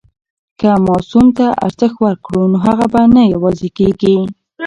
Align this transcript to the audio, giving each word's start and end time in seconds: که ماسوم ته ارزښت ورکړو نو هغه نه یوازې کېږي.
که 0.59 0.69
ماسوم 0.87 1.25
ته 1.37 1.47
ارزښت 1.65 1.97
ورکړو 2.05 2.41
نو 2.51 2.57
هغه 2.65 3.01
نه 3.15 3.23
یوازې 3.33 3.69
کېږي. 3.77 4.15